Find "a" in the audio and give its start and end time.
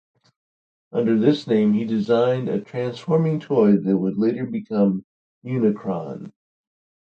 2.49-2.59